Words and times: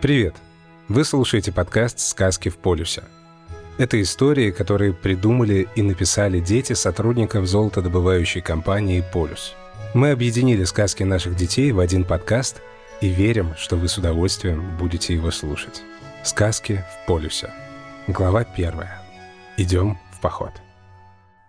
Привет! 0.00 0.34
Вы 0.88 1.04
слушаете 1.04 1.52
подкаст 1.52 1.98
«Сказки 1.98 2.48
в 2.48 2.56
полюсе». 2.56 3.02
Это 3.76 4.00
истории, 4.00 4.50
которые 4.50 4.94
придумали 4.94 5.68
и 5.76 5.82
написали 5.82 6.40
дети 6.40 6.72
сотрудников 6.72 7.46
золотодобывающей 7.46 8.40
компании 8.40 9.04
«Полюс». 9.12 9.54
Мы 9.92 10.12
объединили 10.12 10.64
сказки 10.64 11.02
наших 11.02 11.36
детей 11.36 11.70
в 11.72 11.80
один 11.80 12.04
подкаст 12.04 12.62
и 13.02 13.08
верим, 13.08 13.54
что 13.58 13.76
вы 13.76 13.88
с 13.88 13.98
удовольствием 13.98 14.74
будете 14.78 15.12
его 15.12 15.30
слушать. 15.30 15.82
Сказки 16.24 16.82
в 16.90 17.06
полюсе. 17.06 17.50
Глава 18.06 18.44
первая. 18.44 19.02
Идем 19.58 19.98
в 20.16 20.20
поход. 20.22 20.52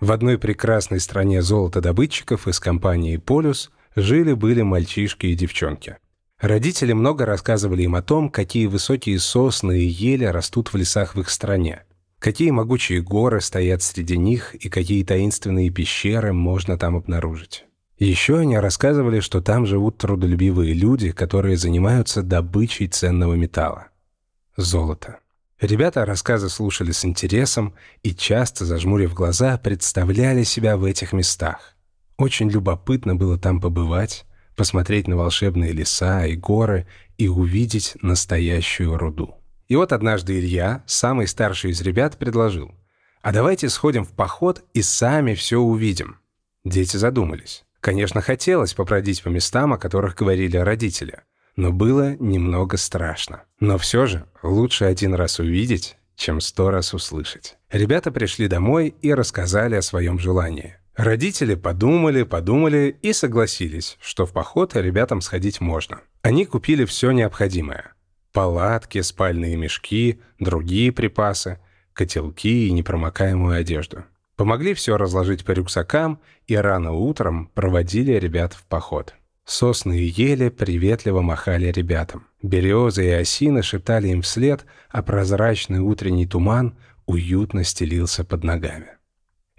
В 0.00 0.10
одной 0.10 0.38
прекрасной 0.38 0.98
стране 0.98 1.40
золотодобытчиков 1.40 2.48
из 2.48 2.58
компании 2.58 3.16
«Полюс» 3.16 3.70
жили-были 3.94 4.62
мальчишки 4.62 5.26
и 5.26 5.36
девчонки– 5.36 5.98
Родители 6.40 6.94
много 6.94 7.26
рассказывали 7.26 7.82
им 7.82 7.94
о 7.94 8.02
том, 8.02 8.30
какие 8.30 8.66
высокие 8.66 9.18
сосны 9.18 9.80
и 9.80 9.84
ели 9.84 10.24
растут 10.24 10.72
в 10.72 10.76
лесах 10.76 11.14
в 11.14 11.20
их 11.20 11.28
стране, 11.28 11.84
какие 12.18 12.50
могучие 12.50 13.02
горы 13.02 13.42
стоят 13.42 13.82
среди 13.82 14.16
них 14.16 14.54
и 14.54 14.70
какие 14.70 15.04
таинственные 15.04 15.68
пещеры 15.68 16.32
можно 16.32 16.78
там 16.78 16.96
обнаружить. 16.96 17.66
Еще 17.98 18.38
они 18.38 18.56
рассказывали, 18.56 19.20
что 19.20 19.42
там 19.42 19.66
живут 19.66 19.98
трудолюбивые 19.98 20.72
люди, 20.72 21.12
которые 21.12 21.58
занимаются 21.58 22.22
добычей 22.22 22.88
ценного 22.88 23.34
металла– 23.34 23.88
золота. 24.56 25.18
Ребята 25.60 26.06
рассказы 26.06 26.48
слушали 26.48 26.92
с 26.92 27.04
интересом 27.04 27.74
и 28.02 28.14
часто, 28.14 28.64
зажмурив 28.64 29.12
глаза, 29.12 29.58
представляли 29.58 30.44
себя 30.44 30.78
в 30.78 30.84
этих 30.84 31.12
местах. 31.12 31.76
Очень 32.16 32.48
любопытно 32.48 33.14
было 33.14 33.36
там 33.36 33.60
побывать, 33.60 34.24
посмотреть 34.60 35.08
на 35.08 35.16
волшебные 35.16 35.72
леса 35.72 36.26
и 36.26 36.36
горы 36.36 36.86
и 37.16 37.28
увидеть 37.28 37.96
настоящую 38.02 38.98
руду. 38.98 39.36
И 39.68 39.74
вот 39.74 39.90
однажды 39.90 40.38
Илья, 40.38 40.84
самый 40.86 41.26
старший 41.28 41.70
из 41.70 41.80
ребят, 41.80 42.18
предложил, 42.18 42.74
«А 43.22 43.32
давайте 43.32 43.70
сходим 43.70 44.04
в 44.04 44.10
поход 44.10 44.62
и 44.74 44.82
сами 44.82 45.32
все 45.32 45.56
увидим». 45.60 46.18
Дети 46.62 46.98
задумались. 46.98 47.64
Конечно, 47.80 48.20
хотелось 48.20 48.74
побродить 48.74 49.22
по 49.22 49.30
местам, 49.30 49.72
о 49.72 49.78
которых 49.78 50.14
говорили 50.14 50.58
родители, 50.58 51.20
но 51.56 51.72
было 51.72 52.16
немного 52.16 52.76
страшно. 52.76 53.44
Но 53.60 53.78
все 53.78 54.04
же 54.04 54.26
лучше 54.42 54.84
один 54.84 55.14
раз 55.14 55.38
увидеть, 55.38 55.96
чем 56.16 56.42
сто 56.42 56.70
раз 56.70 56.92
услышать. 56.92 57.56
Ребята 57.70 58.12
пришли 58.12 58.46
домой 58.46 58.94
и 59.00 59.14
рассказали 59.14 59.76
о 59.76 59.80
своем 59.80 60.18
желании. 60.18 60.76
Родители 60.96 61.54
подумали, 61.54 62.24
подумали 62.24 62.96
и 63.00 63.12
согласились, 63.12 63.96
что 64.00 64.26
в 64.26 64.32
поход 64.32 64.74
ребятам 64.74 65.20
сходить 65.20 65.60
можно. 65.60 66.00
Они 66.22 66.44
купили 66.44 66.84
все 66.84 67.12
необходимое. 67.12 67.92
Палатки, 68.32 69.00
спальные 69.00 69.56
мешки, 69.56 70.20
другие 70.38 70.92
припасы, 70.92 71.58
котелки 71.92 72.66
и 72.66 72.72
непромокаемую 72.72 73.56
одежду. 73.56 74.04
Помогли 74.36 74.74
все 74.74 74.96
разложить 74.96 75.44
по 75.44 75.52
рюкзакам 75.52 76.20
и 76.46 76.56
рано 76.56 76.92
утром 76.92 77.50
проводили 77.54 78.12
ребят 78.12 78.54
в 78.54 78.64
поход. 78.64 79.14
Сосны 79.44 79.98
и 79.98 80.04
ели 80.04 80.48
приветливо 80.48 81.22
махали 81.22 81.66
ребятам. 81.72 82.26
Березы 82.42 83.06
и 83.06 83.10
осины 83.10 83.62
шептали 83.62 84.08
им 84.08 84.22
вслед, 84.22 84.64
а 84.88 85.02
прозрачный 85.02 85.80
утренний 85.80 86.26
туман 86.26 86.76
уютно 87.06 87.64
стелился 87.64 88.24
под 88.24 88.44
ногами. 88.44 88.86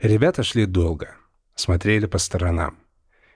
Ребята 0.01 0.43
шли 0.43 0.65
долго— 0.65 1.15
смотрели 1.55 2.05
по 2.05 2.17
сторонам. 2.17 2.77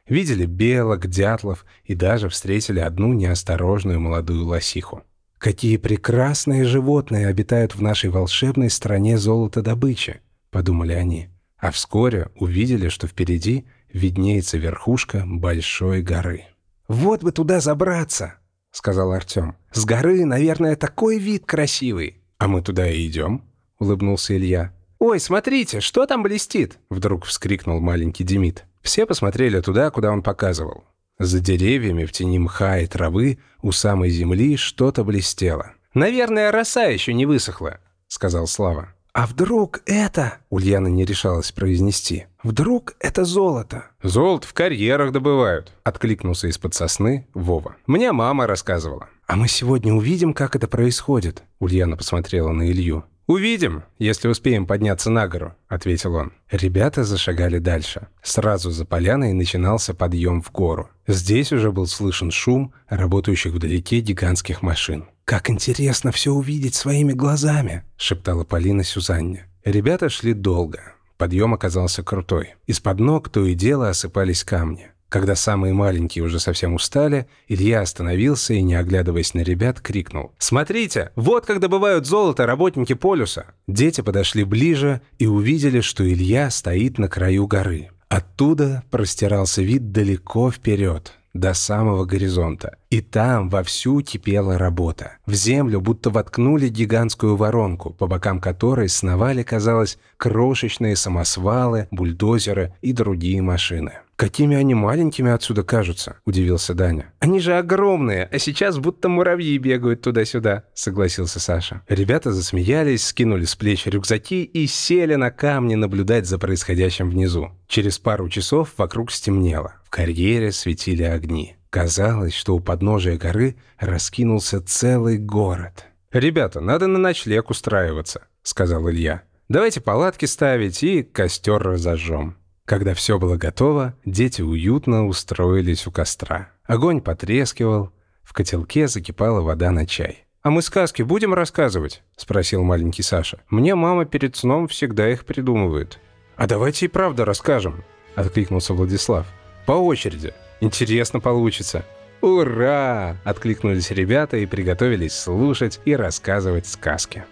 Видели 0.07 0.45
белок, 0.45 1.07
дятлов 1.07 1.65
и 1.83 1.95
даже 1.95 2.29
встретили 2.29 2.79
одну 2.79 3.13
неосторожную 3.13 3.99
молодую 3.99 4.45
лосиху. 4.45 5.03
«Какие 5.37 5.77
прекрасные 5.77 6.63
животные 6.63 7.27
обитают 7.27 7.75
в 7.75 7.81
нашей 7.81 8.09
волшебной 8.09 8.69
стране 8.69 9.17
золотодобычи»,— 9.17 10.21
подумали 10.51 10.93
они. 10.93 11.29
А 11.57 11.71
вскоре 11.71 12.29
увидели, 12.35 12.89
что 12.89 13.07
впереди 13.07 13.65
виднеется 13.91 14.57
верхушка 14.57 15.23
большой 15.25 16.01
горы. 16.01 16.45
«Вот 16.87 17.23
бы 17.23 17.31
туда 17.31 17.59
забраться!»— 17.59 18.35
сказал 18.71 19.11
Артем. 19.11 19.55
«С 19.71 19.85
горы, 19.85 20.25
наверное, 20.25 20.75
такой 20.75 21.17
вид 21.17 21.45
красивый!» 21.45 22.21
«А 22.37 22.47
мы 22.47 22.61
туда 22.61 22.87
и 22.87 23.07
идем!»— 23.07 23.43
улыбнулся 23.79 24.35
Илья. 24.37 24.74
«Ой, 24.99 25.19
смотрите, 25.19 25.81
что 25.81 26.05
там 26.05 26.23
блестит?»— 26.23 26.79
вдруг 26.89 27.25
вскрикнул 27.25 27.79
маленький 27.79 28.23
Демид. 28.23 28.65
Все 28.81 29.05
посмотрели 29.05 29.59
туда, 29.61 29.89
куда 29.91 30.11
он 30.11 30.21
показывал. 30.21 30.85
За 31.19 31.39
деревьями 31.39 32.05
в 32.05 32.11
тени 32.11 32.39
мха 32.39 32.79
и 32.79 32.87
травы 32.87 33.39
у 33.61 33.71
самой 33.71 34.09
земли 34.09 34.57
что-то 34.57 35.03
блестело. 35.03 35.71
«Наверное, 35.93 36.51
роса 36.51 36.85
еще 36.85 37.13
не 37.13 37.25
высохла»,— 37.25 37.79
сказал 38.07 38.47
Слава. 38.47 38.89
«А 39.13 39.27
вдруг 39.27 39.81
это...»— 39.85 40.39
Ульяна 40.49 40.87
не 40.87 41.05
решалась 41.05 41.53
произнести. 41.53 42.25
«Вдруг 42.43 42.95
это 42.99 43.23
золото?» 43.23 43.85
«Золото 44.03 44.45
в 44.45 44.53
карьерах 44.53 45.13
добывают»,— 45.13 45.71
откликнулся 45.83 46.47
из-под 46.49 46.73
сосны 46.73 47.25
Вова. 47.33 47.77
«Мне 47.87 48.11
мама 48.11 48.45
рассказывала». 48.45 49.07
«А 49.25 49.37
мы 49.37 49.47
сегодня 49.47 49.93
увидим, 49.93 50.33
как 50.33 50.57
это 50.57 50.67
происходит?» 50.67 51.43
Ульяна 51.59 51.95
посмотрела 51.95 52.51
на 52.51 52.69
Илью. 52.69 53.05
«Увидим, 53.27 53.83
если 53.97 54.27
успеем 54.27 54.67
подняться 54.67 55.09
на 55.09 55.27
гору»,— 55.27 55.55
ответил 55.67 56.13
он. 56.13 56.33
Ребята 56.51 57.03
зашагали 57.03 57.57
дальше. 57.57 58.07
Сразу 58.21 58.69
за 58.69 58.85
поляной 58.85 59.33
начинался 59.33 59.95
подъем 59.95 60.43
в 60.43 60.51
гору. 60.51 60.89
Здесь 61.07 61.51
уже 61.51 61.71
был 61.71 61.87
слышен 61.87 62.29
шум 62.29 62.73
работающих 62.87 63.53
вдалеке 63.53 64.01
гигантских 64.01 64.61
машин. 64.61 65.05
«Как 65.25 65.49
интересно 65.49 66.11
все 66.11 66.31
увидеть 66.31 66.75
своими 66.75 67.13
глазами!»— 67.13 67.83
шептала 67.97 68.43
Полина 68.43 68.83
Сюзанне. 68.83 69.47
Ребята 69.63 70.09
шли 70.09 70.33
долго. 70.33 70.93
Подъем 71.17 71.55
оказался 71.55 72.03
крутой. 72.03 72.53
Из-под 72.67 72.99
ног 72.99 73.29
то 73.29 73.43
и 73.43 73.55
дело 73.55 73.89
осыпались 73.89 74.43
камни. 74.43 74.91
Когда 75.09 75.35
самые 75.35 75.73
маленькие 75.73 76.23
уже 76.23 76.39
совсем 76.39 76.73
устали, 76.73 77.27
Илья 77.47 77.81
остановился 77.81 78.53
и, 78.53 78.61
не 78.61 78.75
оглядываясь 78.75 79.33
на 79.33 79.41
ребят, 79.41 79.79
крикнул. 79.79 80.33
«Смотрите, 80.37 81.11
вот 81.15 81.45
как 81.45 81.59
добывают 81.59 82.05
золото 82.05 82.45
работники 82.45 82.93
полюса!» 82.93 83.45
Дети 83.67 84.01
подошли 84.01 84.43
ближе 84.43 85.01
и 85.19 85.27
увидели, 85.27 85.81
что 85.81 86.07
Илья 86.07 86.49
стоит 86.49 86.97
на 86.97 87.07
краю 87.07 87.47
горы. 87.47 87.89
Оттуда 88.09 88.83
простирался 88.91 89.61
вид 89.61 89.91
далеко 89.91 90.51
вперед, 90.51 91.13
до 91.35 91.53
самого 91.53 92.05
горизонта. 92.05 92.77
И 92.89 93.01
там 93.01 93.49
вовсю 93.49 94.01
кипела 94.01 94.57
работа. 94.57 95.17
В 95.25 95.33
землю 95.33 95.81
будто 95.81 96.09
воткнули 96.09 96.69
гигантскую 96.69 97.35
воронку, 97.35 97.89
по 97.89 98.07
бокам 98.07 98.39
которой 98.39 98.87
сновали, 98.87 99.43
казалось, 99.43 99.97
крошечные 100.17 100.95
самосвалы, 100.95 101.89
бульдозеры 101.91 102.73
и 102.81 102.93
другие 102.93 103.41
машины. 103.41 103.99
«Какими 104.15 104.55
они 104.55 104.73
маленькими 104.73 105.29
отсюда 105.29 105.63
кажутся?»– 105.63 106.17
удивился 106.25 106.73
Даня. 106.73 107.13
«Они 107.19 107.41
же 107.41 107.57
огромные, 107.57 108.29
а 108.31 108.39
сейчас 108.39 108.77
будто 108.77 109.09
муравьи 109.09 109.57
бегают 109.57 110.01
туда-сюда»,– 110.01 110.63
согласился 110.73 111.41
Саша. 111.41 111.81
Ребята 111.89 112.31
засмеялись, 112.31 113.05
скинули 113.05 113.43
с 113.43 113.55
плеч 113.57 113.85
рюкзаки 113.85 114.43
и 114.43 114.67
сели 114.67 115.15
на 115.15 115.31
камни 115.31 115.75
наблюдать 115.75 116.27
за 116.27 116.39
происходящим 116.39 117.09
внизу. 117.09 117.51
Через 117.67 117.99
пару 117.99 118.29
часов 118.29 118.71
вокруг 118.77 119.11
стемнело. 119.11 119.73
В 119.83 119.89
карьере 119.89 120.53
светили 120.53 121.03
огни. 121.03 121.57
Казалось, 121.69 122.33
что 122.33 122.55
у 122.55 122.61
подножия 122.61 123.17
горы 123.17 123.57
раскинулся 123.77 124.61
целый 124.61 125.17
город. 125.17 125.87
«Ребята, 126.13 126.61
надо 126.61 126.87
на 126.87 126.99
ночлег 126.99 127.49
устраиваться»,— 127.49 128.21
сказал 128.43 128.89
Илья. 128.89 129.23
«Давайте 129.49 129.81
палатки 129.81 130.23
ставить 130.23 130.83
и 130.83 131.03
костер 131.03 131.61
разожжем». 131.61 132.37
Когда 132.65 132.95
все 132.95 133.19
было 133.19 133.37
готово, 133.37 133.93
дети 134.05 134.41
уютно 134.41 135.05
устроились 135.05 135.85
у 135.85 135.91
костра. 135.91 136.49
Огонь 136.65 136.99
потрескивал, 136.99 137.91
в 138.23 138.33
котелке 138.33 138.87
закипала 138.87 139.41
вода 139.41 139.69
на 139.69 139.85
чай. 139.85 140.25
«А 140.41 140.49
мы 140.49 140.61
сказки 140.61 141.03
будем 141.03 141.33
рассказывать?»— 141.33 142.03
спросил 142.17 142.63
маленький 142.63 143.03
Саша. 143.03 143.39
«Мне 143.49 143.75
мама 143.75 144.05
перед 144.05 144.35
сном 144.35 144.67
всегда 144.67 145.09
их 145.09 145.25
придумывает». 145.25 145.99
«А 146.35 146.47
давайте 146.47 146.85
и 146.85 146.89
правда 146.89 147.23
расскажем»,— 147.23 147.83
откликнулся 148.15 148.73
Владислав. 148.73 149.27
«По 149.65 149.73
очереди. 149.73 150.33
Интересно 150.59 151.19
получится». 151.19 151.85
«Ура!»— 152.21 153.17
откликнулись 153.23 153.91
ребята 153.91 154.37
и 154.37 154.45
приготовились 154.45 155.13
слушать 155.13 155.79
и 155.85 155.95
рассказывать 155.95 156.67
сказки. 156.67 157.25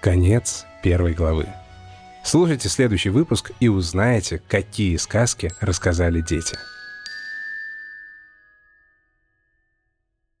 Конец 0.00 0.66
первой 0.82 1.14
главы. 1.14 1.46
Слушайте 2.26 2.68
следующий 2.68 3.10
выпуск 3.10 3.52
и 3.60 3.68
узнаете, 3.68 4.42
какие 4.48 4.96
сказки 4.96 5.52
рассказали 5.60 6.20
дети. 6.20 6.58